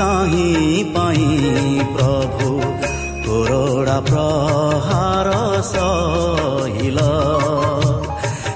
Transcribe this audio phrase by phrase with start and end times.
[0.00, 1.24] কাহী পাই
[1.94, 2.48] প্ৰভু।
[3.24, 5.28] তোৰা প্ৰহাৰ
[5.62, 6.98] চহিল।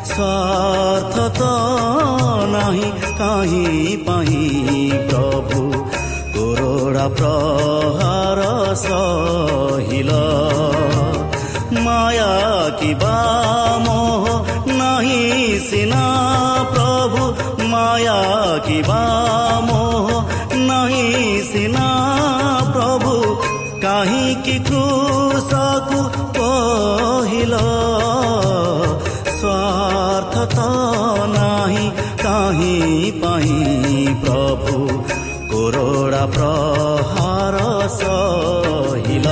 [0.05, 1.42] স্বাৰ্থ ত
[2.55, 4.34] নাহি কাহী পাই
[5.11, 5.61] প্ৰভু।
[6.34, 8.39] তোৰা প্ৰহাৰ
[8.77, 10.11] চহিল।
[11.85, 12.35] মায়া
[12.80, 13.18] কিবা
[13.86, 14.24] মোহ
[14.67, 15.23] নাহি
[15.70, 16.07] চিনা
[16.74, 17.23] প্ৰভু।
[17.67, 18.23] মায়া
[18.58, 19.05] কিবা
[19.67, 19.83] মোহ
[24.05, 24.81] काहीँकीको
[25.41, 25.98] साकु
[26.37, 27.61] पहिला
[29.37, 30.35] स्वार्थ
[31.33, 31.87] नाही
[32.20, 34.77] काहीँ पाई प्रभु
[35.53, 37.57] करोडा प्रहार
[37.97, 39.29] सहिल।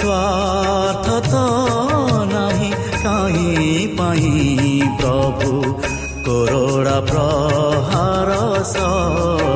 [0.00, 1.08] स्वार्थ
[2.32, 2.70] नाही
[3.04, 5.52] काहीँ पाई प्रभु
[6.28, 8.32] करोडा प्रहार
[8.74, 9.51] सहिल।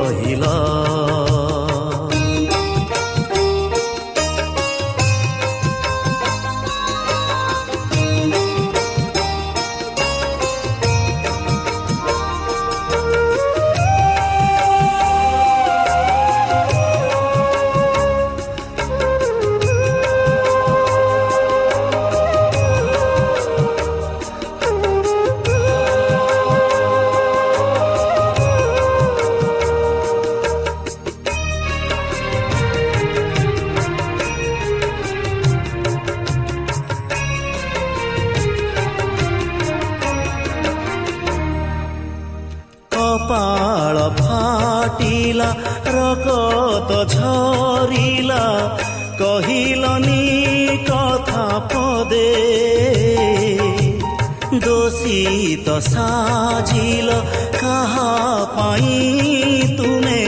[54.66, 57.14] ଦୋଷିତ ସାଜିଲ
[57.54, 58.10] କାହା
[58.56, 60.20] ପାଇଁ ତୁମେ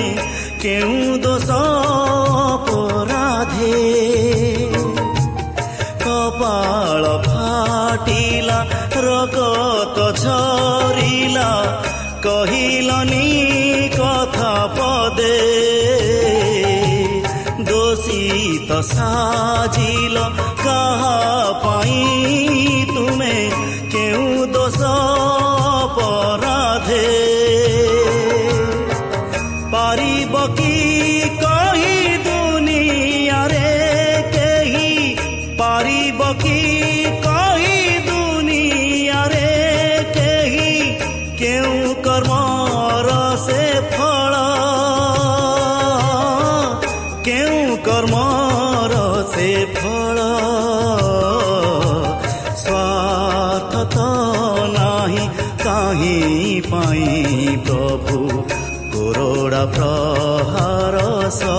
[0.62, 1.58] କେଉଁ ଦୋଷ
[2.68, 3.72] ପରାଧେ
[6.04, 8.58] କପାଳ ଫାଟିଲା
[9.06, 11.50] ରଗତ ଝରିଲା
[12.26, 13.27] କହିଲନି
[18.78, 20.16] ଦୋଷିତ ସାଜିଲ
[61.30, 61.57] ಸಾ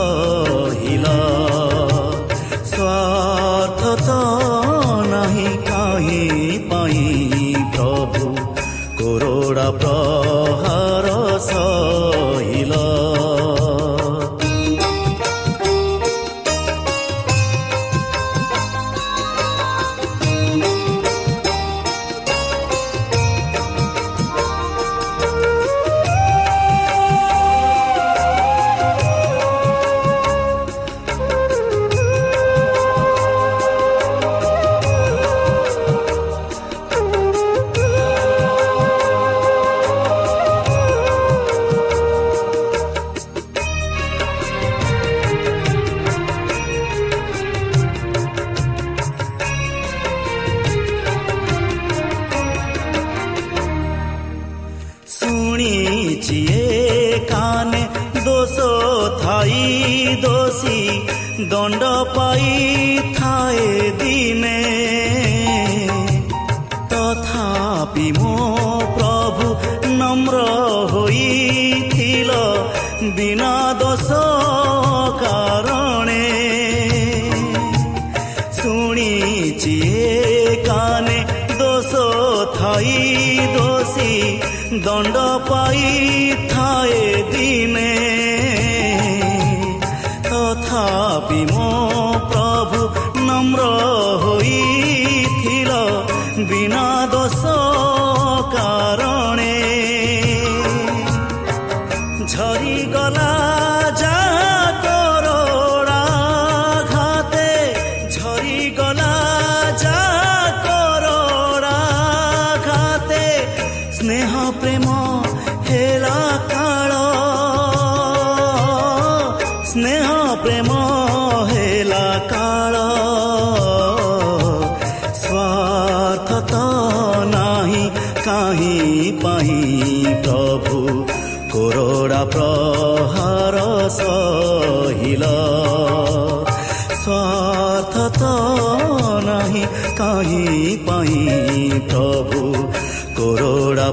[91.29, 91.68] ତଥାପି ମୋ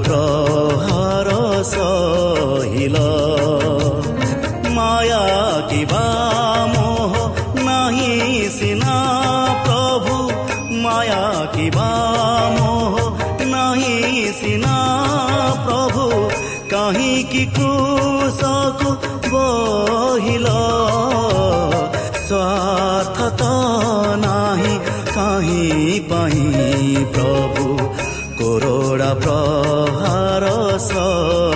[0.04, 1.28] প্রহার
[1.64, 2.96] সহিল।
[4.70, 6.06] মায়া কিবা
[6.75, 7.12] মোহ
[7.64, 8.98] নাহি সিনা
[9.64, 10.31] প্রভু।
[10.70, 11.90] মায়া কিবা
[12.60, 12.94] মোহ
[13.44, 14.78] নাহি সিনা
[15.64, 16.31] প্রভু।
[16.70, 18.90] কাহিকি ক্রুশকু
[19.31, 20.46] বহিল।
[22.28, 23.43] স্বার্থত
[24.26, 24.78] নাহি
[25.14, 27.78] কাহি পাহি প্রভু।
[28.38, 29.65] করোড়া প্র
[30.78, 31.56] सा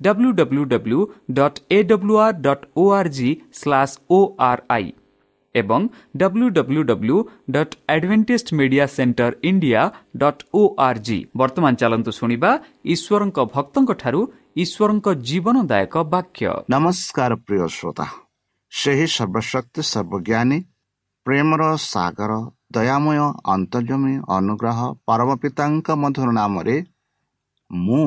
[0.00, 1.00] W W W
[1.32, 4.92] dot A W R dot O R G slash O R I
[5.54, 5.82] ଏବଂ
[6.16, 7.16] W W W
[7.50, 9.82] dot Adventist media centre India
[10.16, 12.50] dot O R G ବର୍ତ୍ତମାନ ଚାଲନ୍ତୁ ଶୁଣିବା
[12.94, 14.20] ଈଶ୍ୱରଙ୍କ ଭକ୍ତଙ୍କଠାରୁ
[14.56, 18.06] ଈଶ୍ୱରଙ୍କ ଜୀବନଦାୟକ ବାକ୍ୟ। ନମସ୍କାର ପ୍ରିୟ ଶ୍ରୋତା।
[18.72, 20.58] ସେହି ସର୍ବଶକ୍ତି ସର୍ବଜ୍ଞାନୀ
[21.26, 22.32] ପ୍ରେମର ସାଗର
[22.74, 23.18] ଦୟାମୟ
[23.54, 26.76] ଅନ୍ତର୍ଜମୀ ଅନୁଗ୍ରହ ପରମ ପିତାଙ୍କ ମଧୁର ନାମରେ
[27.70, 28.06] ମୁଁ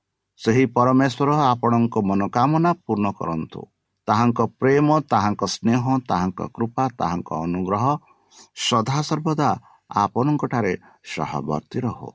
[0.41, 3.61] ସେହି ପରମେଶ୍ୱର ଆପଣଙ୍କ ମନୋକାମନା ପୂର୍ଣ୍ଣ କରନ୍ତୁ।
[4.07, 7.85] ତାହାଙ୍କ ପ୍ରେମ ତାହାଙ୍କ ସ୍ନେହ ତାହାଙ୍କ କୃପା ତାହାଙ୍କ ଅନୁଗ୍ରହ
[8.67, 9.49] ସଦାସର୍ବଦା
[10.03, 10.73] ଆପଣଙ୍କଠାରେ
[11.13, 12.09] ସହବର୍ତ୍ତୀ ରହୁ।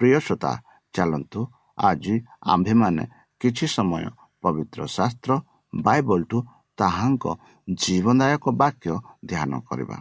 [0.00, 0.52] ପ୍ରିୟ ଶ୍ରୋତା
[0.94, 1.40] ଚାଲନ୍ତୁ
[1.78, 2.14] ଆଜି
[2.52, 3.04] ଆମ୍ଭେମାନେ
[3.40, 4.04] କିଛି ସମୟ
[4.42, 5.30] ପବିତ୍ର ଶାସ୍ତ୍ର
[5.72, 6.38] ବାଇବଲଠୁ
[6.78, 7.24] ତାହାଙ୍କ
[7.68, 8.92] ଜୀବନଦାୟକ ବାକ୍ୟ
[9.30, 9.96] ଧ୍ୟାନ କରିବା।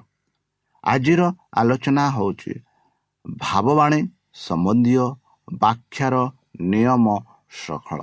[0.83, 1.21] ଆଜିର
[1.59, 2.53] ଆଲୋଚନା ହେଉଛି
[3.25, 3.99] ଭାବବାଣୀ
[4.45, 5.05] ସମ୍ବନ୍ଧୀୟ
[5.47, 6.15] ବାଖ୍ୟାର
[6.71, 7.05] ନିୟମ
[7.51, 7.99] ସଫଳ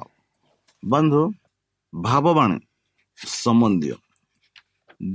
[0.83, 1.23] ବନ୍ଧୁ
[1.93, 2.59] ଭାବବାଣୀ
[3.19, 3.95] ସମ୍ବନ୍ଧୀୟ।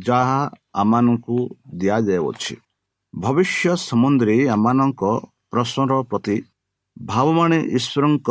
[0.06, 0.42] ଯାହା
[0.74, 1.38] ଆମମାନଙ୍କୁ
[1.76, 2.56] ଦିଆଯାଉଅଛି।
[3.14, 5.04] ଭବିଷ୍ୟ ସମ୍ବନ୍ଧରେ ଆମମାନଙ୍କ
[5.52, 6.38] ପ୍ରଶ୍ନର ପ୍ରତି
[7.06, 8.30] ଭାବବାଣୀ ଈଶ୍ୱରଙ୍କ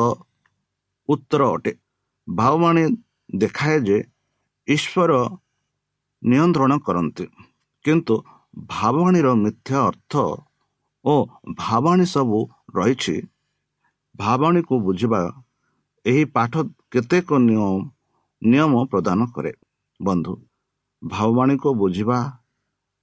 [1.08, 1.72] ଉତ୍ତର ଅଟେ।
[2.28, 2.84] ଭାବବାଣୀ
[3.36, 3.98] ଦେଖାଏ ଯେ
[4.68, 5.12] ଈଶ୍ୱର
[6.22, 7.26] ନିୟନ୍ତ୍ରଣ କରନ୍ତି।
[7.84, 8.14] କିନ୍ତୁ
[8.68, 10.12] ଭାବବାଣୀର ମିଥ୍ୟା ଅର୍ଥ
[11.04, 11.14] ଓ
[11.56, 12.38] ଭାବାଣୀ ସବୁ
[12.76, 13.16] ରହିଛି।
[14.16, 15.20] ଭାବାଣୀକୁ ବୁଝିବା
[16.06, 16.52] ଏହି ପାଠ
[16.92, 17.28] କେତେକ
[18.42, 19.52] ନିୟମ ପ୍ରଦାନ କରେ।
[20.00, 20.32] ବନ୍ଧୁ
[21.02, 22.18] ଭାବବାଣୀକୁ ବୁଝିବା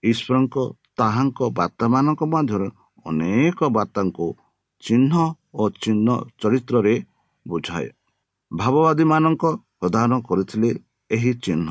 [0.03, 0.55] ଈଶ୍ୱରଙ୍କ
[0.99, 2.67] ତାହାଙ୍କ ବାର୍ତ୍ତାମାନଙ୍କ ମଧ୍ୟରେ
[3.05, 4.27] ଅନେକ ବାର୍ତ୍ତାଙ୍କୁ
[4.83, 5.13] ଚିହ୍ନ
[5.53, 6.07] ଓ ଚିହ୍ନ
[6.41, 6.95] ଚରିତ୍ରରେ
[7.45, 7.87] ବୁଝାଏ।
[8.51, 9.43] ଭାବବାଦୀମାନଙ୍କ
[9.79, 10.71] ପ୍ରଦାନ କରିଥିଲେ
[11.11, 11.69] ଏହି ଚିହ୍ନ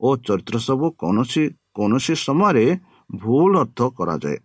[0.00, 1.44] ଓ ଚରିତ୍ର ସବୁ କୌଣସି
[1.76, 2.66] କୌଣସି ସମୟରେ
[3.10, 4.38] ଭୁଲ ଅର୍ଥ କରାଯାଏ।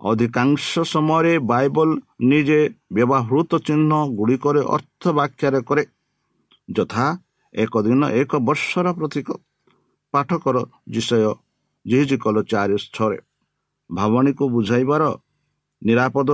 [0.00, 1.88] ଅଧିକାଂଶ ସମୟରେ ବାଇବଲ
[2.30, 2.60] ନିଜେ
[2.92, 5.84] ବ୍ୟବହୃତ ଚିହ୍ନ ଗୁଡ଼ିକରେ ଅର୍ଥ ବ୍ୟାଖ୍ୟାରେ କରେ।
[6.68, 7.06] ଯଥା
[7.54, 9.28] ଏକ ଦିନ ଏକ ବର୍ଷର ପ୍ରତୀକ
[10.14, 10.56] ପାଠକର
[10.88, 11.32] ବିଷୟ
[11.86, 13.18] ଜିଜି କଲ ଚାରି ଛଅରେ।
[13.90, 15.02] ଭାବଣୀକୁ ବୁଝାଇବାର
[15.82, 16.30] ନିରାପଦ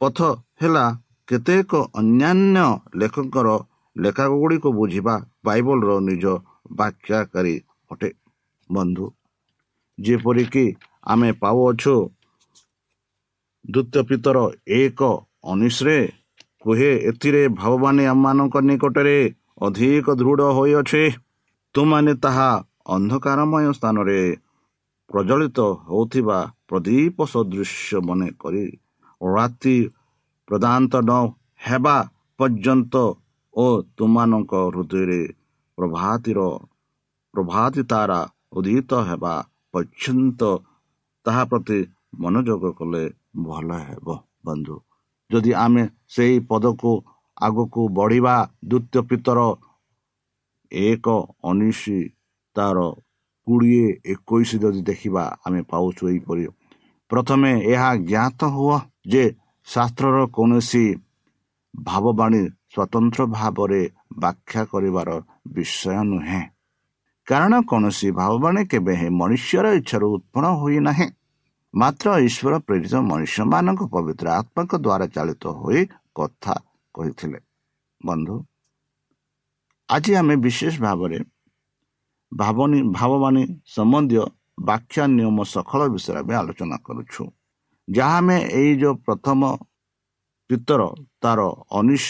[0.00, 0.18] ପଥ
[0.60, 0.84] ହେଲା
[1.28, 3.48] କେତେକ ଅନ୍ୟାନ୍ୟ ଲେଖକଙ୍କର
[3.96, 6.24] ଲେଖାଗୁଡ଼ିକୁ ବୁଝିବା ବାଇବଲର ନିଜ
[6.78, 7.54] ବ୍ୟାଖ୍ୟାକାରୀ
[7.90, 8.10] ଅଟେ।
[8.70, 9.06] ବନ୍ଧୁ
[9.98, 10.66] ଯେପରିକି
[11.06, 11.94] ଆମେ ପାଉଅଛୁ
[13.64, 14.38] ଦ୍ୱିତୀୟ ପିତର
[14.78, 15.00] ଏକ
[15.52, 15.98] ଅନିଶ୍ରେ
[16.62, 19.18] କୁହେ ଏଥିରେ ଭାବବାନୀ ଆମମାନଙ୍କ ନିକଟରେ
[19.60, 21.04] ଅଧିକ ଦୃଢ଼ ହୋଇଅଛେ।
[21.74, 22.50] ତୁମାନେ ତାହା
[22.94, 24.20] ଅନ୍ଧକାରମୟ ସ୍ଥାନରେ
[25.10, 28.64] ପ୍ରଜ୍ୱଳିତ ହେଉଥିବା ପ୍ରଦୀପ ସଦୃଶ୍ୟ ମନେ କରି
[29.20, 29.76] ରାତି
[30.48, 31.10] ପ୍ରଦାନ୍ତ ନ
[31.66, 31.96] ହେବା
[32.38, 32.94] ପର୍ଯ୍ୟନ୍ତ
[33.54, 33.66] ଓ
[33.96, 35.22] ତୁମାନଙ୍କ ହୃଦୟରେ
[35.78, 36.40] ପ୍ରଭାତିର
[37.34, 38.20] ପ୍ରଭାତି ତାରା
[38.56, 39.34] ଉଦିତ ହେବା
[39.74, 40.40] ପର୍ଯ୍ୟନ୍ତ
[41.26, 41.78] ତାହା ପ୍ରତି
[42.20, 43.04] ମନୋଯୋଗ କଲେ
[43.36, 44.06] ଭଲ ହେବ
[44.46, 44.76] ବନ୍ଧୁ।
[45.30, 46.92] ଯଦି ଆମେ ସେହି ପଦକୁ
[47.42, 48.34] ଆଗକୁ ବଢ଼ିବା
[48.68, 49.38] ଦ୍ୱିତୀୟ ପିତର
[50.72, 51.06] ଏକ
[51.44, 51.82] ଉଣେଇଶ
[52.56, 52.78] ତାର
[53.46, 56.44] କୋଡ଼ିଏ ଏକୋଇଶ ଯଦି ଦେଖିବା ଆମେ ପାଉଛୁ ଏହିପରି।
[57.10, 58.76] ପ୍ରଥମେ ଏହା ଜ୍ଞାତ ହୁଅ
[59.06, 59.24] ଯେ
[59.66, 60.84] ଶାସ୍ତ୍ରର କୌଣସି
[61.74, 62.42] ଭାବବାଣୀ
[62.74, 63.82] ସ୍ୱତନ୍ତ୍ର ଭାବରେ
[64.18, 65.08] ବ୍ୟାଖ୍ୟା କରିବାର
[65.48, 66.42] ବିଷୟ ନୁହେଁ।
[67.26, 71.06] କାରଣ କୌଣସି ଭାବବାଣୀ କେବେ ହିଁ ମନୁଷ୍ୟର ଇଚ୍ଛାରୁ ଉତ୍ପନ୍ନ ହୋଇନାହିଁ।
[71.80, 75.80] ମାତ୍ର ଈଶ୍ୱର ପ୍ରେରିତ ମନୁଷ୍ୟମାନଙ୍କ ପବିତ୍ର ଆତ୍ମାଙ୍କ ଦ୍ୱାରା ଚାଳିତ ହୋଇ
[76.18, 76.54] କଥା
[76.94, 77.38] କହିଥିଲେ।
[78.00, 78.34] ବନ୍ଧୁ
[79.88, 81.18] ଆଜି ଆମେ ବିଶେଷ ଭାବରେ
[82.32, 83.42] ଭାବନୀ ଭାବବାଣୀ
[83.74, 84.22] ସମ୍ବନ୍ଧୀୟ
[84.68, 87.22] ବ୍ୟାଖ୍ୟା ନିୟମ ସକଳ ବିଷୟରେ ଆମେ ଆଲୋଚନା କରୁଛୁ।
[87.88, 89.40] ଯାହା ଆମେ ଏଇ ଯେଉଁ ପ୍ରଥମ
[90.50, 90.82] ପିତର
[91.22, 91.40] ତାର
[91.78, 92.06] ଅନିଶ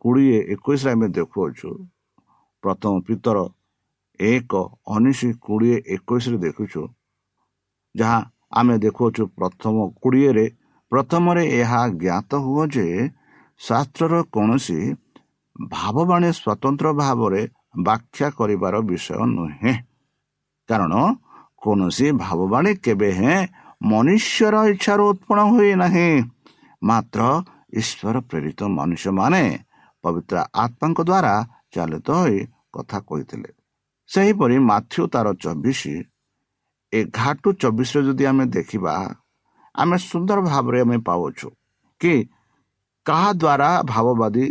[0.00, 1.68] କୋଡ଼ିଏ ଏକୋଇଶରେ ଆମେ ଦେଖୁଅଛୁ।
[2.62, 3.38] ପ୍ରଥମ ପିତର
[4.20, 4.52] ଏକ
[4.94, 6.82] ଉଣେଇଶ କୋଡ଼ିଏ ଏକୋଇଶରେ ଦେଖୁଛୁ
[7.94, 8.18] ଯାହା
[8.52, 10.46] ଆମେ ଦେଖୁଅଛୁ ପ୍ରଥମ କୋଡ଼ିଏରେ
[10.92, 12.86] ପ୍ରଥମରେ ଏହା ଜ୍ଞାତ ହୁଅ ଯେ
[13.60, 14.78] ଶାସ୍ତ୍ରର କୌଣସି
[15.70, 17.42] ଭାବବାଣୀ ସ୍ୱତନ୍ତ୍ର ଭାବରେ
[17.84, 19.72] ବ୍ୟାଖ୍ୟା କରିବାର ବିଷୟ ନୁହେଁ।
[20.68, 20.92] କାରଣ
[21.62, 23.38] କୌଣସି ଭାବବାଣୀ କେବେ ହେଁ
[23.82, 26.10] ମନୁଷ୍ୟର ଇଚ୍ଛାରୁ ଉତ୍ପନ୍ନ ହୁଏ ନାହିଁ।
[26.82, 27.20] ମାତ୍ର
[27.80, 29.42] ଈଶ୍ୱର ପ୍ରେରିତ ମନୁଷ୍ୟମାନେ
[30.04, 31.34] ପବିତ୍ର ଆତ୍ମାଙ୍କ ଦ୍ୱାରା
[31.74, 32.38] ଚାଲିତ ହୋଇ
[32.74, 33.50] କଥା କହିଥିଲେ।
[34.10, 35.82] ସେହିପରି ମାଥ୍ୟୁ ତାର ଚବିଶ
[36.92, 38.94] ଏଗାର ଟୁ ଚବିଶରେ ଯଦି ଆମେ ଦେଖିବା
[39.74, 41.48] ଆମେ ସୁନ୍ଦର ଭାବରେ ଆମେ ପାଉଛୁ
[42.00, 42.14] କି
[43.06, 44.46] କାହା ଦ୍ୱାରା ଭାବବାଦୀ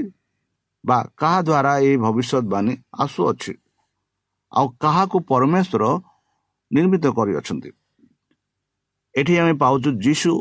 [0.83, 3.53] ବା କାହା ଦ୍ୱାରା ଏହି ଭବିଷ୍ୟତବାଣୀ ଆସୁଅଛି।
[4.51, 5.83] ଆଉ କାହାକୁ ପରମେଶ୍ୱର
[6.71, 7.69] ନିର୍ମିତ କରିଅଛନ୍ତି।
[9.15, 10.31] ଏଠି ଆମେ ପାଉଛୁ ଯୀଶୁ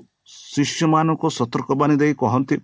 [0.52, 2.56] ଶିଷ୍ୟମାନଙ୍କୁ ସତର୍କବାଣୀ ଦେଇ କହନ୍ତି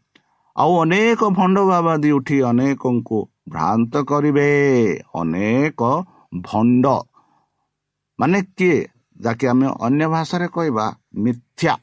[0.57, 4.49] ଆଉ ଅନେକ ଭଣ୍ଡ ଭାବାଦୀ ଉଠି ଅନେକଙ୍କୁ ଭ୍ରାନ୍ତ କରିବେ
[5.15, 5.81] ଅନେକ
[6.43, 6.87] ଭଣ୍ଡ।
[8.19, 8.79] ମାନେ କିଏ?
[9.23, 10.87] ଯାହାକି ଆମେ ଅନ୍ୟ ଭାଷାରେ କହିବା
[11.25, 11.75] ମିଥ୍ୟା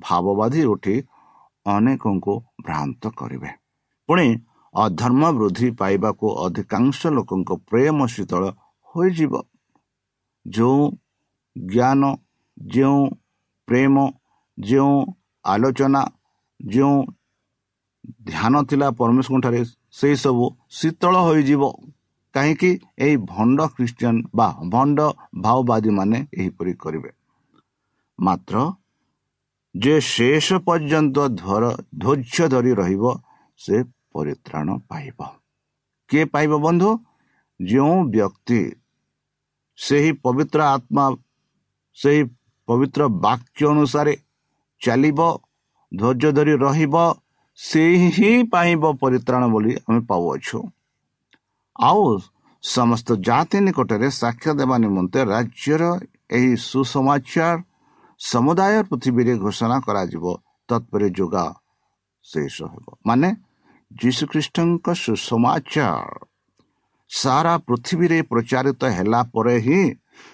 [0.00, 0.94] ଭାବବାଦୀ ଉଠି
[1.66, 3.50] ଅନେକଙ୍କୁ ଭ୍ରାନ୍ତ କରିବେ।
[4.08, 4.26] ପୁଣି
[4.74, 8.42] ଅଧର୍ମ ବୃଦ୍ଧି ପାଇବାକୁ ଅଧିକାଂଶ ଲୋକଙ୍କ ପ୍ରେମ ଶୀତଳ
[8.88, 9.32] ହୋଇଯିବ।
[10.46, 10.82] ଯେଉଁ
[11.56, 12.02] ଜ୍ଞାନ
[12.58, 13.00] ଯେଉଁ
[13.68, 13.94] ପ୍ରେମ
[14.58, 14.96] ଯେଉଁ
[15.44, 16.02] ଆଲୋଚନା
[16.60, 16.96] ଯେଉଁ
[18.26, 19.60] ଧ୍ୟାନ ଥିଲା ପରମେଶ୍ୱରଙ୍କଠାରେ
[19.98, 21.62] ସେହିସବୁ ଶୀତଳ ହୋଇଯିବ।
[22.36, 22.70] କାହିଁକି
[23.04, 24.98] ଏହି ଭଣ୍ଡ ଖ୍ରୀଷ୍ଟିଆନ ବା ଭଣ୍ଡ
[25.40, 27.10] ଭାଓବାଦୀମାନେ ଏହିପରି କରିବେ?
[28.18, 28.56] ମାତ୍ର
[29.74, 31.16] ଯେ ଶେଷ ପର୍ଯ୍ୟନ୍ତ
[32.02, 33.04] ଧୈର୍ଯ୍ୟ ଧରି ରହିବ
[33.60, 33.76] ସେ
[34.12, 35.18] ପରିତ୍ରାଣ ପାଇବ।
[36.10, 36.90] କିଏ ପାଇବ ବନ୍ଧୁ?
[37.60, 38.60] ଯେଉଁ ବ୍ୟକ୍ତି
[39.78, 41.04] ସେହି ପବିତ୍ର ଆତ୍ମା
[41.98, 42.22] ସେହି
[42.68, 44.14] ପବିତ୍ର ବାକ୍ୟ ଅନୁସାରେ
[44.80, 45.20] ଚାଲିବ
[45.92, 46.94] ଧୈର୍ଯ୍ୟ ଧରି ରହିବ
[47.58, 47.82] ସେ
[48.16, 50.58] ହିଁ ପାଇବ ପରିତ୍ରାଣ ବୋଲି ଆମେ ପାଉଅଛୁ।
[51.78, 52.18] ଆଉ
[52.62, 55.82] ସମସ୍ତ ଜାତି ନିକଟରେ ସାକ୍ଷ୍ୟ ଦେବା ନିମନ୍ତେ ରାଜ୍ୟର
[56.30, 57.58] ଏହି ସୁସମାଚାର
[58.20, 60.24] ସମୁଦାୟ ପୃଥିବୀରେ ଘୋଷଣା କରାଯିବ।
[60.68, 61.46] ତତ୍ପରେ ଯୋଗା
[62.24, 63.28] ଶେଷ ହେବ। ମାନେ
[63.90, 66.14] ଯୀଶୁଖ୍ରୀଷ୍ଟଙ୍କ ସୁସମାଚାର
[67.10, 69.82] ସାରା ପୃଥିବୀରେ ପ୍ରଚାରିତ ହେଲା ପରେ ହିଁ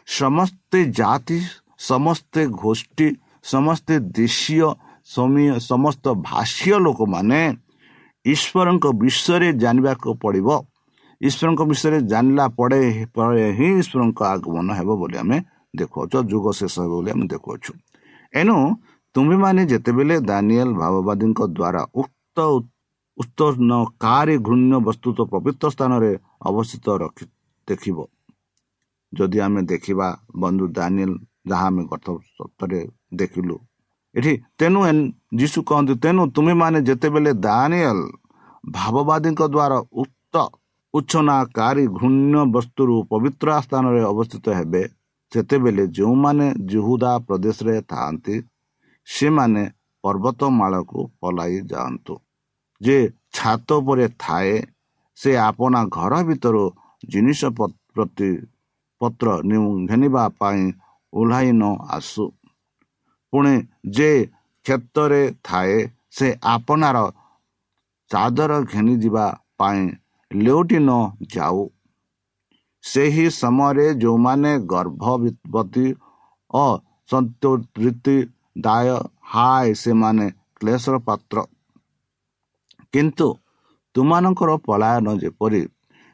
[0.06, 1.40] ସମସ୍ତେ ଜାତି
[1.78, 3.08] ସମସ୍ତେ ଗୋଷ୍ଠୀ
[3.44, 4.66] ସମସ୍ତେ ଦେଶୀୟ
[5.58, 7.42] ସମସ୍ତ ଭାଷୀୟ ଲୋକମାନେ
[8.24, 10.48] ଈଶ୍ୱରଙ୍କ ବିଷୟରେ ଜାଣିବାକୁ ପଡ଼ିବ।
[11.22, 12.80] ଈଶ୍ୱରଙ୍କ ବିଷୟରେ ଜାଣିଲା ପରେ
[13.14, 15.38] ପରେ ହିଁ ଈଶ୍ୱରଙ୍କ ଆଗମନ ହେବ ବୋଲି ଆମେ
[15.74, 17.72] ଦେଖୁଅଛୁ ଯୁଗ ଶେଷ ହେବ ବୋଲି ଆମେ ଦେଖୁଅଛୁ।
[18.34, 18.56] ଏଣୁ
[19.14, 22.38] ତୁମେମାନେ ଯେତେବେଳେ ଦାନିଏଲ ଭାବବାଦୀଙ୍କ ଦ୍ୱାରା ଉକ୍ତ
[23.18, 26.10] ଉତ୍ତର୍ଣ୍ଣକାରୀ ଘୃଣ୍ୟ ବସ୍ତୁତ ପବିତ୍ର ସ୍ଥାନରେ
[26.48, 27.24] ଅବସ୍ଥିତ ରଖି
[27.68, 27.98] ଦେଖିବ
[29.12, 30.08] ଯଦି ଆମେ ଦେଖିବା
[30.42, 31.12] ବନ୍ଧୁ ଦାନିଏଲ
[31.50, 32.80] ଯାହା ଆମେ ଗତ ସପ୍ତାହରେ
[33.20, 33.56] ଦେଖିଲୁ।
[34.14, 34.80] ଏଠି ତେଣୁ
[35.40, 38.00] ଯୀଶୁ କହନ୍ତି ତେଣୁ ତୁମେମାନେ ଯେତେବେଳେ ଦାନିଏଲ
[38.64, 40.34] ଭାବବାଦୀଙ୍କ ଦ୍ୱାରା ଉକ୍ତ
[40.94, 44.82] ଉଚ୍ଛନାକାରୀ ଘୃଣ୍ୟ ବସ୍ତୁରୁ ପବିତ୍ର ସ୍ଥାନରେ ଅବସ୍ଥିତ ହେବେ।
[45.32, 48.34] ସେତେବେଳେ ଯେଉଁମାନେ ଜୁହୁଦା ପ୍ରଦେଶରେ ଥାଆନ୍ତି
[49.08, 49.62] ସେମାନେ
[50.04, 52.14] ପର୍ବତମାଳାକୁ ପଲାଇ ଯାଆନ୍ତୁ।
[52.80, 52.98] ଯେ
[53.36, 54.54] ଛାତ ଉପରେ ଥାଏ
[55.18, 56.64] ସେ ଆପଣା ଘର ଭିତରୁ
[57.12, 58.30] ଜିନିଷ ପ୍ରତି
[59.00, 59.26] ପତ୍ର
[59.88, 60.62] ଘେନିବା ପାଇଁ
[61.12, 61.64] ଓହ୍ଲାଇ ନ
[61.96, 62.24] ଆସୁ।
[63.32, 63.54] ପୁଣି
[63.96, 64.10] ଯେ
[64.66, 65.76] କ୍ଷେତ୍ରରେ ଥାଏ
[66.16, 66.98] ସେ ଆପଣାର
[68.10, 69.26] ଚାଦର ଘେନିଯିବା
[69.58, 69.82] ପାଇଁ
[70.34, 70.90] ଲେଉଟି ନ
[71.36, 71.58] ଯାଉ
[72.84, 75.86] ସେହି ସମୟରେ ଯେଉଁମାନେ ଗର୍ଭବତୀ
[76.54, 76.64] ଓ
[77.10, 78.16] ସନ୍ତୋଷୀ
[78.58, 78.88] ଦାୟ
[79.32, 80.26] ହାୟ ସେମାନେ
[80.60, 81.36] କ୍ଲେଶର ପାତ୍ର।
[82.92, 83.28] କିନ୍ତୁ
[83.94, 85.62] ତୁମାନଙ୍କର ପଳାୟନ ଯେପରି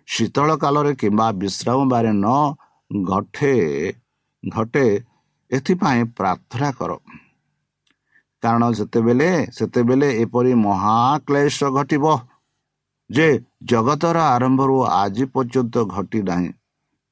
[0.09, 2.27] ଶୀତଳ କାଳରେ କିମ୍ବା ବିଶ୍ରାମ ବାରେ ନ
[3.07, 3.55] ଘଟେ
[4.49, 4.87] ଘଟେ
[5.51, 6.91] ଏଥିପାଇଁ ପ୍ରାର୍ଥନା କର।
[8.43, 12.05] କାରଣ ସେତେବେଳେ ସେତେବେଳେ ଏପରି ମହାକ୍ଲେଶ ଘଟିବ।
[13.11, 13.29] ଯେ
[13.65, 16.51] ଜଗତର ଆରମ୍ଭରୁ ଆଜି ପର୍ଯ୍ୟନ୍ତ ଘଟି ନାହିଁ।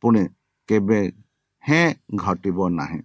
[0.03, 0.23] ପୁଣି
[0.69, 1.01] କେବେ
[1.65, 3.01] ହେଁ ଘଟିବ ନାହିଁ।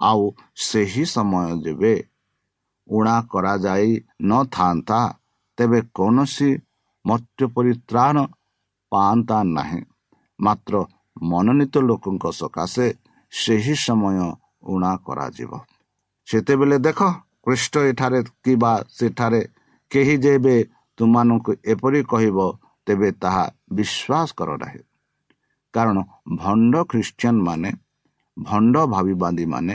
[0.00, 0.22] ଆଉ
[0.56, 1.94] ସେହି ସମୟ ଯେବେ
[2.88, 3.90] ଉଣା କରାଯାଇ
[4.22, 5.00] ନଥାନ୍ତା
[5.58, 6.50] ତେବେ କୌଣସି
[7.04, 8.16] ମତ୍ୟ ପରିତ୍ରାଣ
[8.92, 9.82] ପାଆନ୍ତା ନାହିଁ।
[10.40, 10.74] ମାତ୍ର
[11.22, 12.86] ମନୋନୀତ ଲୋକଙ୍କ ସକାଶେ
[13.32, 14.18] ସେହି ସମୟ
[14.62, 15.52] ଉଣା କରାଯିବ।
[16.28, 17.00] ସେତେବେଳେ ଦେଖ
[17.44, 19.40] ଖ୍ରୀଷ୍ଟ ଏଠାରେ କିମ୍ବା ସେଠାରେ
[19.90, 20.56] କେହି ଯେବେ
[20.98, 22.38] ତୁମମାନଙ୍କୁ ଏପରି କହିବ
[22.86, 23.44] ତେବେ ତାହା
[23.76, 24.82] ବିଶ୍ୱାସ କର ନାହିଁ।
[25.74, 25.96] କାରଣ
[26.40, 27.70] ଭଣ୍ଡ ଖ୍ରୀଷ୍ଟିଆନ ମାନେ
[28.36, 29.74] ଭଣ୍ଡ ଭାବିବାଦୀ ମାନେ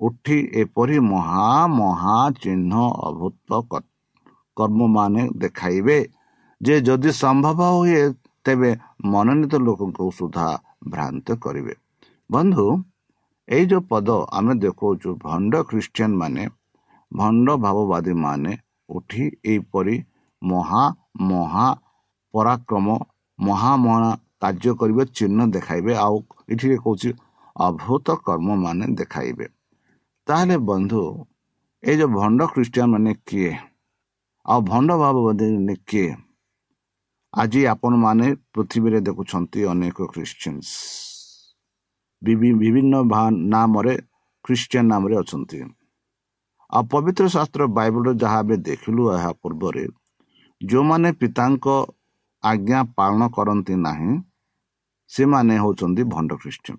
[0.00, 2.72] ଉଠି ଏପରି ମହା ମହା ଚିହ୍ନ
[3.08, 3.50] ଅଭୁତ
[4.56, 5.98] କର୍ମମାନେ ଦେଖାଇବେ
[6.60, 8.02] ଯେ ଯଦି ସମ୍ଭବ ହୁଏ
[8.44, 8.70] ତେବେ
[9.12, 10.48] ମନୋନୀତ ଲୋକଙ୍କୁ ସୁଦ୍ଧା
[10.92, 11.74] ଭ୍ରାନ୍ତ କରିବେ।
[12.30, 12.66] ବନ୍ଧୁ
[13.48, 16.44] ଏଇ ଯେଉଁ ପଦ ଆମେ ଦେଖାଉଛୁ ଭଣ୍ଡ ଖ୍ରୀଷ୍ଟିଆନ ମାନେ
[17.12, 18.52] ଭଣ୍ଡ ଭାବବାଦୀ ମାନେ
[18.88, 19.96] ଉଠି ଏହିପରି
[20.42, 20.84] ମହା
[21.22, 21.66] ମହା
[22.34, 22.86] ପରାକ୍ରମ
[23.38, 26.16] ମହା ମହା କାର୍ଯ୍ୟ କରିବେ ଚିହ୍ନ ଦେଖାଇବେ ଆଉ
[26.48, 27.10] ଏଠିରେ କହୁଛି
[27.56, 29.46] ଅଭୂତ କର୍ମ ମାନେ ଦେଖାଇବେ
[30.26, 31.02] ତାହେଲେ ବନ୍ଧୁ
[31.82, 33.52] ଏଇ ଯେଉଁ ଭଣ୍ଡ ଖ୍ରୀଷ୍ଟିଆନ ମାନେ କିଏ
[34.46, 36.10] ଆଉ ଭଣ୍ଡ ଭାବବାଦୀ ମାନେ କିଏ
[37.34, 40.70] ଆଜି ଆପଣମାନେ ପୃଥିବୀରେ ଦେଖୁଛନ୍ତି ଅନେକ ଖ୍ରୀଷ୍ଟିଆନ୍ସ
[42.22, 42.94] ବିଭିନ୍ନ
[43.52, 43.94] ନାମରେ
[44.44, 45.58] ଖ୍ରୀଷ୍ଟିଆନ ନାମରେ ଅଛନ୍ତି
[46.72, 49.84] ଆଉ ପବିତ୍ର ଶାସ୍ତ୍ର ବାଇବଲରେ ଯାହା ଆମେ ଦେଖିଲୁ ଏହା ପୂର୍ବରେ
[50.62, 51.66] ଯେଉଁମାନେ ପିତାଙ୍କ
[52.44, 54.12] ଆଜ୍ଞା ପାଳନ କରନ୍ତି ନାହିଁ
[55.10, 56.78] ସେମାନେ ହେଉଛନ୍ତି ଭଣ୍ଡ ଖ୍ରୀଷ୍ଟିଆନ।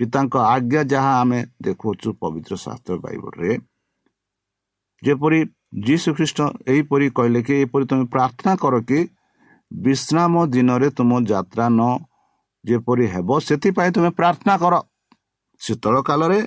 [0.00, 3.50] ପିତାଙ୍କ ଆଜ୍ଞା ଯାହା ଆମେ ଦେଖୁଅଛୁ ପବିତ୍ର ଶାସ୍ତ୍ର ବାଇବଲରେ
[5.02, 5.40] ଯେପରି
[5.86, 6.38] ଯୀ ଶ୍ରୀଖ୍ରୀଷ୍ଟ
[6.72, 9.00] ଏହିପରି କହିଲେ କି ଏପରି ତୁମେ ପ୍ରାର୍ଥନା କର କି
[9.70, 11.82] ବିଶ୍ରାମ ଦିନରେ ତୁମ ଯାତ୍ରା ନ
[12.64, 14.74] ଯେପରି ହେବ ସେଥିପାଇଁ ତୁମେ ପ୍ରାର୍ଥନା କର।
[15.60, 16.40] ଶୀତଳ କାଳରେ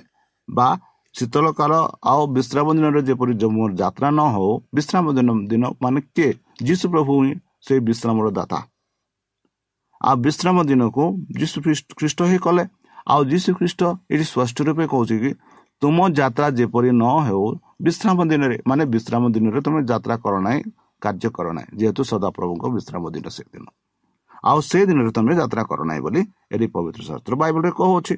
[0.48, 0.68] ବା
[1.14, 1.72] ଶୀତଳ କାଳ
[2.10, 3.32] ଆଉ ବିଶ୍ରାମ ଦିନରେ ଯେପରି
[3.80, 6.30] ଯାତ୍ରା ନ ହଉ ବିଶ୍ରାମ ଦିନ ଦିନ ମାନେ କିଏ?
[6.68, 7.32] ଯୀଶୁ ପ୍ରଭୁ ହିଁ
[7.66, 8.58] ସେଇ ବିଶ୍ରାମର ଦାତା।
[10.00, 11.04] ଆଉ ବିଶ୍ରାମ ଦିନକୁ
[11.40, 11.56] ଯୀଶୁ
[11.98, 12.64] ଖ୍ରୀଷ୍ଟ ହିଁ କଲେ।
[13.12, 13.80] ଆଉ ଯୀଶୁ ଖ୍ରୀଷ୍ଟ
[14.12, 15.30] ଏଠି ସ୍ପଷ୍ଟ ରୂପେ କହୁଛି କି
[15.82, 17.44] ତୁମ ଯାତ୍ରା ଯେପରି ନ ହେଉ
[17.86, 20.60] ବିଶ୍ରାମ ଦିନରେ ମାନେ ବିଶ୍ରାମ ଦିନରେ ତୁମେ ଯାତ୍ରା କର ନାହିଁ
[21.02, 23.66] କାର୍ଯ୍ୟ କର ନାହିଁ ଯେହେତୁ ସଦାପ୍ରଭୁଙ୍କ ବିଶ୍ରାମ ଦିନ ସେଦିନ।
[24.48, 26.22] ଆଉ ସେ ଦିନରେ ତୁମେ ଯାତ୍ରା କର ନାହିଁ ବୋଲି
[26.54, 28.14] ଏଠି ପବିତ୍ର ଶାସ୍ତ୍ର ବାଇବଲରେ କହୁଅଛି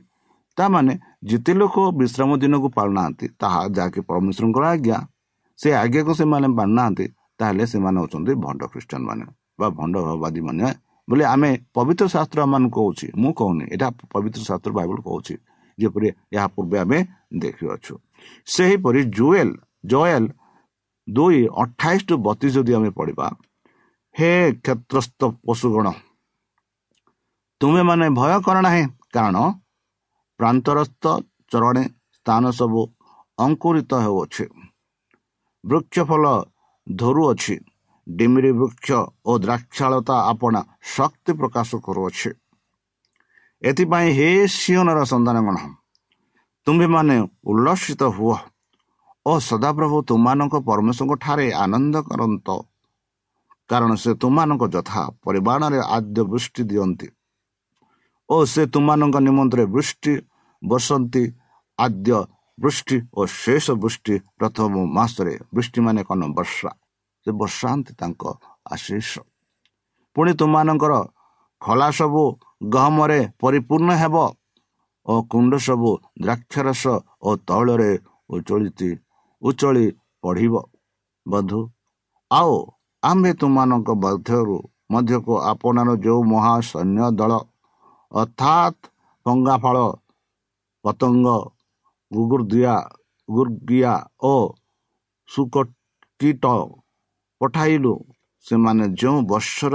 [0.59, 0.93] ତାମାନେ
[1.31, 4.99] ଯେତେ ଲୋକ ବିଶ୍ରାମ ଦିନକୁ ପାଳୁନାହାନ୍ତି ତାହା ଯାହାକି ପରମେଶ୍ୱରଙ୍କର ଆଜ୍ଞା
[5.59, 7.07] ସେ ଆଜ୍ଞାକୁ ସେମାନେ ମାନୁନାହାନ୍ତି
[7.45, 9.25] ତାହେଲେ ସେମାନେ ହେଉଛନ୍ତି ଭଣ୍ଡ ଖ୍ରୀଷ୍ଟିଆନ ମାନେ
[9.61, 10.67] ବା ଭଣ୍ଡ ଭାବବାଦୀ ମାନେ
[11.09, 12.41] ବୋଲି ଆମେ ପବିତ୍ର ଶାସ୍ତ୍ର
[12.77, 15.35] କହୁଛି। ମୁଁ କହୁନି ଏଇଟା ପବିତ୍ର ଶାସ୍ତ୍ର ବାଇବଲ କହୁଛି
[15.79, 16.99] ଯେପରି ଏହା ପୂର୍ବେ ଆମେ
[17.43, 17.95] ଦେଖିଅଛୁ।
[18.49, 19.51] ସେହିପରି ଜୁଏଲ
[19.93, 20.25] ଜୟଲ
[21.09, 23.27] ଦୁଇ ଅଠାଇଶ ଟୁ ବତିଶ ଯଦି ଆମେ ପଢିବା
[24.15, 24.31] ହେ
[24.65, 25.87] କ୍ଷେତ୍ରସ୍ଥ ପଶୁଗଣ
[27.61, 29.37] ତୁମେମାନେ ଭୟ କର ନାହିଁ କାରଣ
[30.41, 31.05] ପ୍ରାନ୍ତରସ୍ଥ
[31.53, 31.85] ଚରଣେ
[32.17, 32.81] ସ୍ଥାନ ସବୁ
[33.39, 34.45] ଅଙ୍କୁରିତ ହେଉଅଛି।
[35.65, 36.25] ବୃକ୍ଷ ଫଳ
[36.87, 37.55] ଧରୁଅଛି।
[38.07, 38.89] ଡିମିରି ବୃକ୍ଷ
[39.27, 40.61] ଓ ଦ୍ରାକ୍ଷାଳତା ଆପଣା
[40.95, 42.31] ଶକ୍ତି ପ୍ରକାଶ କରୁଅଛି।
[43.63, 45.57] ଏଥିପାଇଁ ହେ ସିଓନର ସନ୍ତାନଗଣ
[46.67, 47.17] ତୁମ୍ଭେମାନେ
[47.51, 48.37] ଉଲ୍ଲସିତ ହୁଅ
[49.27, 52.49] ଓ ସଦାପ୍ରଭୁ ତୁମମାନଙ୍କ ପରମେଶ୍ୱରଙ୍କ ଠାରେ ଆନନ୍ଦ କରନ୍ତ।
[53.71, 57.09] କାରଣ ସେ ତୁମମାନଙ୍କ ଯଥା ପରିମାଣରେ ଆଦ୍ୟ ବୃଷ୍ଟି ଦିଅନ୍ତି
[58.29, 60.13] ଓ ସେ ତୁମମାନଙ୍କ ନିମନ୍ତରେ ବୃଷ୍ଟି
[60.63, 61.23] ବସନ୍ତି
[61.79, 62.19] ଆଦ୍ୟ
[62.59, 66.71] ବୃଷ୍ଟି ଓ ଶେଷ ବୃଷ୍ଟି ପ୍ରଥମ ମାସରେ ବୃଷ୍ଟି ମାନେ କ'ଣ ବର୍ଷା?
[67.27, 68.23] ସେ ବର୍ଷାନ୍ତି ତାଙ୍କ
[68.75, 69.11] ଆଶିଷ।
[70.17, 70.93] ପୁଣି ତୁମମାନଙ୍କର
[71.63, 72.23] ଖୋଲା ସବୁ
[72.75, 74.17] ଗହମରେ ପରିପୂର୍ଣ୍ଣ ହେବ
[75.07, 75.91] ଓ କୁଣ୍ଡ ସବୁ
[76.23, 76.85] ଦ୍ରାକ୍ଷରସ
[77.27, 77.91] ଓ ତୈଳରେ
[78.31, 78.91] ଉଚଳିତି
[79.43, 79.87] ଉଚଳି
[80.25, 80.55] ପଢ଼ିବ।
[81.27, 81.61] ବଧୁ
[82.31, 82.55] ଆଉ
[83.03, 84.59] ଆମ୍ଭେ ତୁମମାନଙ୍କ ମଧ୍ୟରୁ
[84.93, 87.33] ମଧ୍ୟକୁ ଆପଣାର ଯେଉଁ ମହାସୈନ୍ୟ ଦଳ
[88.13, 88.81] ଅର୍ଥାତ୍
[89.65, 89.77] ଫଳ
[90.85, 91.27] ପତଙ୍ଗ
[92.15, 92.75] ଗୁଗୁର୍ଦିଆ
[93.29, 94.35] ଗୁର୍ଗିଆ ଓ
[95.29, 96.45] ସୁକୀଟ
[97.41, 97.95] ପଠାଇଲୁ।
[98.45, 99.75] ସେମାନେ ଯେଉଁ ବର୍ଷର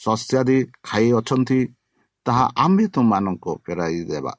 [0.00, 1.60] ଶସ୍ୟାଦି ଖାଇଅଛନ୍ତି
[2.26, 4.34] ତାହା ଆମ୍ଭେ ତୁମମାନଙ୍କୁ ଫେରାଇ ଦେବା।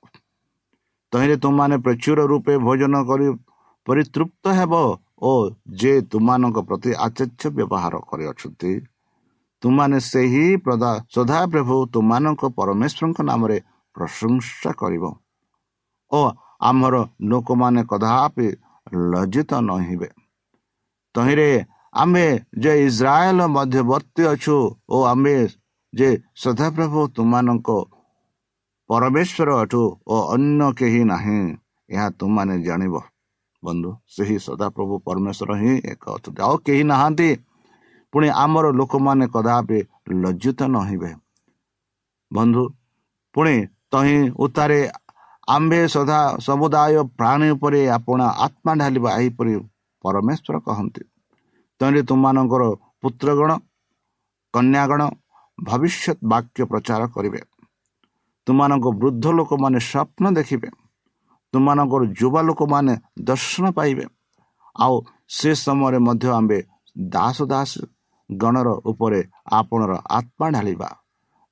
[1.13, 3.27] ତହିଁରେ ତୁମମାନେ ପ୍ରଚୁର ରୂପେ ଭୋଜନ କରି
[3.87, 4.73] ପରିତୃପ୍ତ ହେବ
[5.21, 5.31] ଓ
[5.81, 8.71] ଯେ ତୁମମାନଙ୍କ ପ୍ରତି ଆଚର୍ଯ୍ୟ ବ୍ୟବହାର କରିଅଛନ୍ତି
[9.63, 10.45] ତୁମାନେ ସେହି
[11.15, 13.57] ସଦାପ୍ରଭୁ ତୁମମାନଙ୍କ ପରମେଶ୍ୱରଙ୍କ ନାମରେ
[13.95, 15.03] ପ୍ରଶଂସା କରିବ।
[16.11, 16.21] ଓ
[16.63, 18.47] ଆମର ଲୋକମାନେ କଦାପି
[19.11, 20.09] ଲଜ୍ଜିତ ନହିବେ।
[21.15, 21.49] ତହିଁରେ
[21.93, 22.25] ଆମେ
[22.63, 24.55] ଯେ ଇସ୍ରାଏଲ ମଧ୍ୟବର୍ତ୍ତୀ ଅଛୁ
[24.89, 25.35] ଓ ଆମେ
[25.93, 27.69] ଯେ ସଦାପ୍ରଭୁ ତୁମମାନଙ୍କ
[28.89, 31.41] ପରମେଶ୍ୱର ଅଠୁ ଓ ଅନ୍ୟ କେହି ନାହିଁ
[31.89, 32.95] ଏହା ତୁମମାନେ ଜାଣିବ।
[33.63, 37.29] ବନ୍ଧୁ ସେହି ସଦାପ୍ରଭୁ ପରମେଶ୍ୱର ହିଁ ଏକ ଅଛନ୍ତି। ଆଉ କେହି ନାହାନ୍ତି।
[38.13, 39.79] ପୁଣି ଆମର ଲୋକମାନେ କଦାପି
[40.23, 41.11] ଲଜ୍ଜିତ ନହିବେ।
[42.31, 42.63] ବନ୍ଧୁ
[43.35, 43.55] ପୁଣି
[43.91, 44.79] ତହିଁ ଉତ୍ତାରେ
[45.47, 49.53] ଆମ୍ଭେ ସଦା ସମୁଦାୟ ପ୍ରାଣୀ ଉପରେ ଆପଣ ଆତ୍ମା ଢାଲିବା ଏହିପରି
[50.03, 51.03] ପରମେଶ୍ୱର କହନ୍ତି।
[51.81, 52.63] ତହିଁରେ ତୁମମାନଙ୍କର
[53.01, 53.51] ପୁତ୍ରଗଣ
[54.53, 55.01] କନ୍ୟାଗଣ
[55.63, 57.41] ଭବିଷ୍ୟତ ବାକ୍ୟ ପ୍ରଚାର କରିବେ।
[58.47, 60.69] ତୁମମାନଙ୍କ ବୃଦ୍ଧ ଲୋକମାନେ ସ୍ୱପ୍ନ ଦେଖିବେ।
[61.53, 64.05] ତୁମମାନଙ୍କର ଯୁବା ଲୋକମାନେ ଦର୍ଶନ ପାଇବେ।
[64.75, 64.95] ଆଉ
[65.27, 66.59] ସେ ସମୟରେ ମଧ୍ୟ ଆମ୍ଭେ
[66.97, 67.71] ଦାସ ଦାସ
[68.31, 70.89] ଗଣର ଉପରେ ଆପଣର ଆତ୍ମା ଢାଳିବା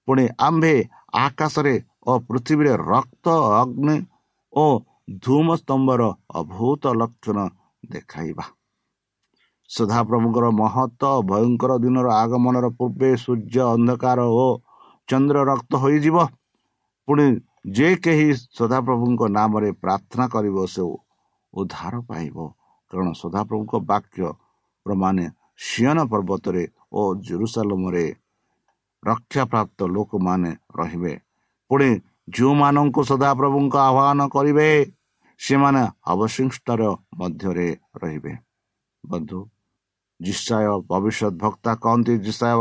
[0.08, 0.74] ପୁଣି ଆମ୍ଭେ
[1.14, 3.26] ଆକାଶରେ ଓ ପୃଥିବୀରେ ରକ୍ତ
[3.62, 3.96] ଅଗ୍ନି
[4.54, 4.66] ଓ
[5.24, 6.02] ଧୂମ ସ୍ତମ୍ଭର
[6.40, 7.38] ଅଭୂତ ଲକ୍ଷଣ
[7.84, 8.46] ଦେଖାଇବା।
[9.70, 14.48] ସଦାପ୍ରଭୁଙ୍କର ମହତ୍ଵ ଭୟଙ୍କର ଦିନର ଆଗମନର ପୂର୍ବେ ସୂର୍ଯ୍ୟ ଅନ୍ଧକାର ଓ
[15.10, 16.18] ଚନ୍ଦ୍ର ରକ୍ତ ହୋଇଯିବ।
[17.08, 17.26] ପୁଣି
[17.78, 20.84] ଯେ କେହି ସଦାପ୍ରଭୁଙ୍କ ନାମରେ ପ୍ରାର୍ଥନା କରିବ ସେ
[21.54, 22.38] ଉଦ୍ଧାର ପାଇବ।
[22.92, 24.22] କାରଣ ସଦାପ୍ରଭୁଙ୍କ ବାକ୍ୟ
[24.86, 25.26] ପ୍ରମାଣେ
[25.68, 28.06] ସିୟନ ପର୍ବତରେ ଓ ଜେରୁସାଲମରେ
[29.04, 31.14] ରକ୍ଷାପ୍ରାପ୍ତ ଲୋକମାନେ ରହିବେ।
[31.72, 31.90] ପୁଣି
[32.36, 34.70] ଯେଉଁମାନଙ୍କୁ ସଦାପ୍ରଭୁଙ୍କ ଆହ୍ୱାନ କରିବେ
[35.40, 36.82] ସେମାନେ ଅବଶିଷ୍ଟର
[37.20, 37.68] ମଧ୍ୟରେ
[38.02, 38.34] ରହିବେ।
[39.04, 39.40] ବନ୍ଧୁ
[40.20, 42.60] ଜିସାୟ ଭବିଷ୍ୟତ ଭକ୍ତା କହନ୍ତି ଜିସାୟ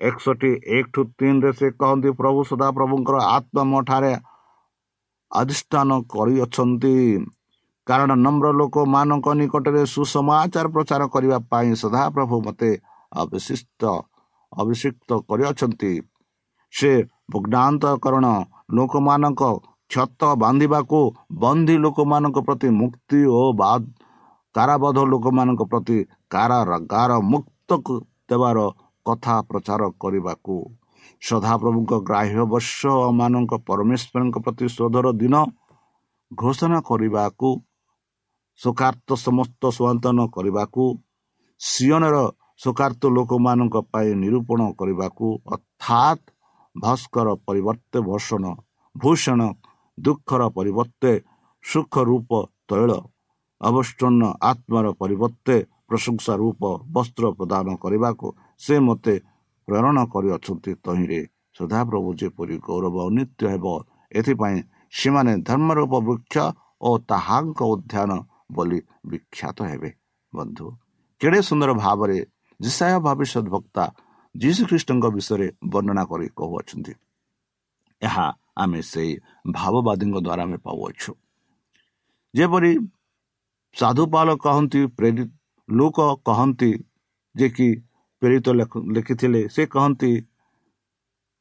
[0.00, 4.14] ଏକଷଠି ଏକ ଠୁ ତିନିରେ ସେ କହନ୍ତି ପ୍ରଭୁ ସଦା ପ୍ରଭୁଙ୍କର ଆତ୍ମା ଠାରେ
[5.30, 6.96] ଅଧିଷ୍ଠାନ କରିଅଛନ୍ତି।
[7.86, 12.70] କାରଣ ନମ୍ର ଲୋକମାନଙ୍କ ନିକଟରେ ସୁସମାଚାର ପ୍ରଚାର କରିବା ପାଇଁ ସଦାପ୍ରଭୁ ମୋତେ
[13.12, 13.82] ଅବିଶିଷ୍ଟ
[14.52, 15.92] ଅଭିଷିକ୍ତ କରିଅଛନ୍ତି।
[16.72, 16.92] ସେ
[17.28, 18.26] ଭଗ୍ନାନ୍ତକରଣ
[18.74, 19.42] ଲୋକମାନଙ୍କ
[19.90, 21.00] କ୍ଷତ ବାନ୍ଧିବାକୁ
[21.42, 23.42] ବନ୍ଦୀ ଲୋକମାନଙ୍କ ପ୍ରତି ମୁକ୍ତି ଓ
[24.54, 25.98] କାରାବଧ ଲୋକମାନଙ୍କ ପ୍ରତି
[26.30, 27.70] କାରାଗାର ମୁକ୍ତ
[28.28, 28.58] ଦେବାର
[29.06, 30.56] କଥା ପ୍ରଚାର କରିବାକୁ।
[31.22, 32.78] ସଦାପ୍ରଭୁଙ୍କ ଗ୍ରାହ୍ୟ ବର୍ଷ
[33.18, 35.34] ମାନଙ୍କ ପରମେଶ୍ୱରଙ୍କ ପ୍ରତି ଶୋଧର ଦିନ
[36.30, 37.48] ଘୋଷଣା କରିବାକୁ
[38.60, 40.84] ଶୋକାର୍ଥ ସମସ୍ତ ସନ୍ତନ କରିବାକୁ
[41.60, 42.16] ସିଅନର
[42.62, 46.22] ଶୋକାର୍ଥ ଲୋକମାନଙ୍କ ପାଇଁ ନିରୂପଣ କରିବାକୁ ଅର୍ଥାତ୍
[46.76, 48.44] ଭାସ୍କର ପରିବର୍ତ୍ତେ ଭୂଷଣ
[48.96, 49.40] ଭୂଷଣ
[49.98, 51.12] ଦୁଃଖର ପରିବର୍ତ୍ତେ
[51.64, 52.30] ସୁଖ ରୂପ
[52.68, 52.90] ତୈଳ
[53.60, 55.56] ଅବଷ୍ଟନ ଆତ୍ମାର ପରିବର୍ତ୍ତେ
[55.88, 56.62] ପ୍ରଶଂସା ରୂପ
[56.94, 58.26] ବସ୍ତ୍ର ପ୍ରଦାନ କରିବାକୁ
[58.64, 59.14] ସେ ମୋତେ
[59.68, 61.20] ପ୍ରେରଣ କରିଅଛନ୍ତି ତହିଁରେ।
[61.56, 63.66] ସଦାପ୍ରଭୁ ଯେପରି ଗୌରବ ଅନିତ୍ୟ ହେବ
[64.12, 64.58] ଏଥିପାଇଁ
[64.98, 66.34] ସେମାନେ ଧର୍ମରୂପ ବୃକ୍ଷ
[66.80, 68.10] ଓ ତାହାଙ୍କ ଉଦ୍ୟାନ
[68.56, 68.78] ବୋଲି
[69.10, 69.90] ବିଖ୍ୟାତ ହେବେ।
[70.32, 70.66] ବନ୍ଧୁ
[71.20, 72.18] କେଡ଼େ ସୁନ୍ଦର ଭାବରେ
[72.60, 73.84] ଜିସାୟ ଭବିଷ୍ୟତ ବକ୍ତା
[74.34, 76.92] ଯୀଶୁଖ୍ରୀଷ୍ଟଙ୍କ ବିଷୟରେ ବର୍ଣ୍ଣନା କରି କହୁଅଛନ୍ତି
[78.02, 78.26] ଏହା
[78.62, 79.12] ଆମେ ସେଇ
[79.56, 81.12] ଭାବବାଦୀଙ୍କ ଦ୍ୱାରା ଆମେ ପାଉଅଛୁ।
[82.34, 82.72] ଯେପରି
[83.76, 85.30] ସାଧୁପାଲ କହନ୍ତି ପ୍ରେରିତ
[85.68, 86.70] ଲୋକ କହନ୍ତି
[87.34, 87.68] ଯେ କି
[88.22, 88.46] ପ୍ରେରିତ
[88.94, 90.12] ଲେଖିଥିଲେ ସେ କହନ୍ତି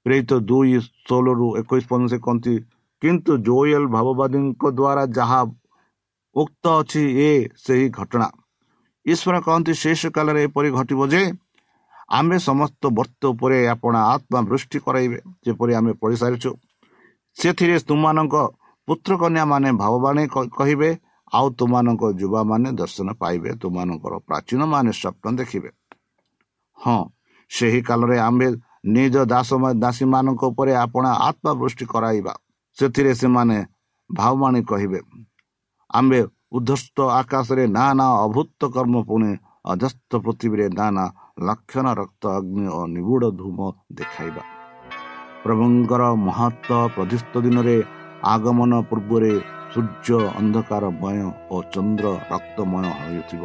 [0.05, 0.75] ପ୍ରେରିତ ଦୁଇ
[1.07, 2.55] ଷୋହଳରୁ ଏକୋଇଶ ପର୍ଯ୍ୟନ୍ତ ସେ କହନ୍ତି
[3.01, 5.41] କିନ୍ତୁ ଜୋଏଲ ଭାବବାଦୀଙ୍କ ଦ୍ୱାରା ଯାହା
[6.35, 7.31] ଉକ୍ତ ଅଛି ଏ
[7.63, 8.27] ସେହି ଘଟଣା।
[9.05, 11.21] ଈଶ୍ୱର କହନ୍ତି ଶେଷ କାଳରେ ଏପରି ଘଟିବ ଯେ
[12.11, 16.51] ଆମେ ସମସ୍ତ ବର୍ତ୍ତ ଉପରେ ଆପଣ ଆତ୍ମା ବୃଷ୍ଟି କରାଇବେ ଯେପରି ଆମେ ପଢ଼ିସାରିଛୁ।
[17.37, 18.35] ସେଥିରେ ତୁମମାନଙ୍କ
[18.87, 20.23] ପୁତ୍ରକନ୍ୟା ମାନେ ଭାବବାଣୀ
[20.57, 20.89] କହିବେ
[21.31, 25.69] ଆଉ ତୁମମାନଙ୍କ ଯୁବାମାନେ ଦର୍ଶନ ପାଇବେ ତୁମମାନଙ୍କର ପ୍ରାଚୀନ ମାନେ ସ୍ୱପ୍ନ ଦେଖିବେ।
[26.79, 26.99] ହଁ
[27.51, 28.47] ସେହି କାଳରେ ଆମ୍ଭେ
[28.95, 29.49] ନିଜ ଦାସ
[29.83, 32.33] ଦାସୀମାନଙ୍କ ଉପରେ ଆପଣ ଆତ୍ମାବୃଷ୍ଟି କରାଇବା।
[32.77, 33.57] ସେଥିରେ ସେମାନେ
[34.09, 34.99] ଭାବବାଣୀ କହିବେ
[35.89, 36.21] ଆମ୍ଭେ
[36.57, 39.29] ଉଦ୍ଧସ୍ତ ଆକାଶରେ ନା ନା ଅଭୂତ କର୍ମ ପୁଣି
[39.71, 41.05] ଅଧସ୍ତ ପୃଥିବୀରେ ନା ନା
[41.47, 43.59] ଲକ୍ଷଣ ରକ୍ତ ଅଗ୍ନି ଓ ନିବୁଡ଼ ଧୂମ
[43.99, 44.43] ଦେଖାଇବା।
[45.43, 47.77] ପ୍ରଭୁଙ୍କର ମହତ୍ଵ ପ୍ରତିଷ୍ଠ ଦିନରେ
[48.33, 49.33] ଆଗମନ ପୂର୍ବରେ
[49.73, 51.19] ସୂର୍ଯ୍ୟ ଅନ୍ଧକାରମୟ
[51.53, 53.43] ଓ ଚନ୍ଦ୍ର ରକ୍ତମୟ ହେଉଥିବ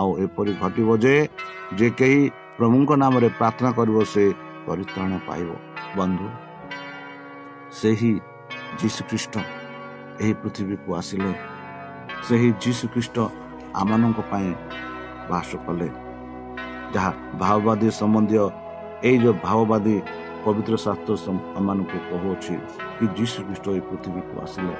[0.00, 2.20] ଆଉ ଏପରି ଘଟିବ ଯେ କେହି
[2.58, 4.24] ପ୍ରଭୁଙ୍କ ନାମରେ ପ୍ରାର୍ଥନା କରିବ ସେ
[4.66, 5.48] ପରିତ୍ରାଣ ପାଇବ।
[5.98, 6.26] ବନ୍ଧୁ
[7.78, 8.12] ସେହି
[8.80, 9.34] ଯୀଶୁଖ୍ରୀଷ୍ଟ
[10.22, 11.32] ଏହି ପୃଥିବୀକୁ ଆସିଲେ।
[12.26, 13.16] ସେହି ଯୀଶୁଖ୍ରୀଷ୍ଟ
[13.80, 14.50] ଆମମାନଙ୍କ ପାଇଁ
[15.30, 15.88] ବାସ କଲେ।
[16.94, 18.44] ଯାହା ଭାଓବାଦୀ ସମ୍ବନ୍ଧୀୟ
[19.08, 19.96] ଏଇ ଯେଉଁ ଭାଓବାଦୀ
[20.44, 21.14] ପବିତ୍ର ଶାସ୍ତ୍ର
[21.58, 22.54] ଆମମାନଙ୍କୁ କହୁଅଛି
[22.96, 24.74] କି ଯୀଶୁଖ୍ରୀଷ୍ଟ ଏହି ପୃଥିବୀକୁ ଆସିଲେ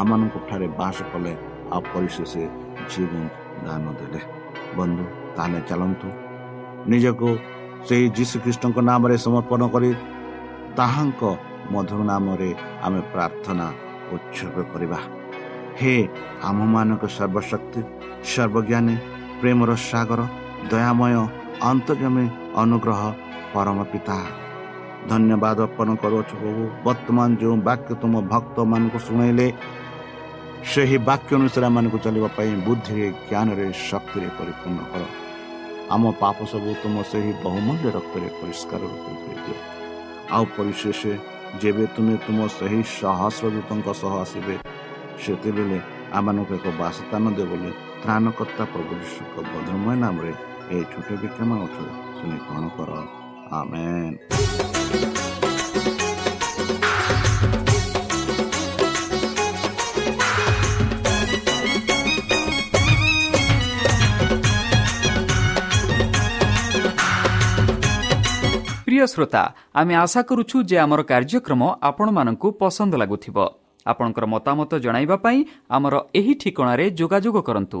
[0.00, 1.32] ଆମମାନଙ୍କଠାରେ ବାସ କଲେ
[1.74, 2.32] ଆଉ ପରିଶେଷ
[2.90, 3.24] ଜୀବନ
[3.66, 4.20] ଦାନ ଦେଲେ
[4.76, 5.04] ବନ୍ଧୁ
[5.36, 6.08] ତାହେଲେ ଚାଲନ୍ତୁ
[6.90, 7.28] ନିଜକୁ
[7.86, 9.90] ସେହି ଯୀଶୁଖ୍ରୀଷ୍ଟଙ୍କ ନାମରେ ସମର୍ପଣ କରି
[10.78, 11.22] ତାହାଙ୍କ
[11.72, 12.50] ମଧୁର ନାମରେ
[12.84, 13.66] ଆମେ ପ୍ରାର୍ଥନା
[14.14, 14.98] ଉତ୍ସର୍ଗ କରିବା
[15.78, 15.94] ହେ
[16.50, 17.80] ଆମମାନଙ୍କ ସର୍ବଶକ୍ତି
[18.32, 18.94] ସର୍ବଜ୍ଞାନୀ
[19.40, 20.20] ପ୍ରେମର ସାଗର
[20.70, 21.14] ଦୟାମୟ
[21.62, 22.26] ଅନ୍ତର୍ଜମୀ
[22.62, 23.00] ଅନୁଗ୍ରହ
[23.52, 24.16] ପରମ ପିତା
[25.10, 29.46] ଧନ୍ୟବାଦ ଅର୍ପଣ କରୁଅଛୁ ପ୍ରଭୁ ବର୍ତ୍ତମାନ ଯେଉଁ ବାକ୍ୟ ତୁମ ଭକ୍ତମାନଙ୍କୁ ଶୁଣାଇଲେ
[30.66, 35.02] ସେହି ବାକ୍ୟ ଅନୁସାରେ ଆମମାନଙ୍କୁ ଚାଲିବା ପାଇଁ ବୁଦ୍ଧିରେ ଜ୍ଞାନରେ ଶକ୍ତିରେ ପରିପୂର୍ଣ୍ଣ କର
[35.94, 39.56] ଆମ ପାପ ସବୁ ତୁମ ସେହି ବହୁମୂଲ୍ୟ ରକ୍ତରେ ପରିଷ୍କାର ରୂପେ ଧୋଇଦିଅ
[40.34, 41.00] ଆଉ ପରିଶେଷ
[41.60, 44.56] ଯେବେ ତୁମେ ତୁମ ସେହି ସହସ୍ରଦୂତଙ୍କ ସହ ଆସିବେ
[45.22, 45.78] ସେତେବେଳେ
[46.12, 47.70] ଆମମାନଙ୍କୁ ଏକ ବାସସ୍ଥାନ ଦେବ ବୋଲି
[48.02, 50.32] ତ୍ରାଣକର୍ତ୍ତା ପ୍ରଭୁ ଯୀଶୁଙ୍କ ବଦ୍ରମୟ ନାମରେ
[50.66, 51.84] ଏ ଛୋଟ ବିକ୍ରମ ଅଛୁ
[52.16, 52.90] ତୁମେ କ'ଣ କର
[53.50, 53.86] ଆମେ
[68.86, 72.10] প্রিয় শ্রোতা আমি আশা করুছু যে আমার কার্যক্রম আপনার
[72.58, 73.38] পসন্দ লাগুব
[73.86, 74.72] আপনার মতামত
[75.22, 77.80] পাই আমার এই ঠিকার যোগাযোগ করতু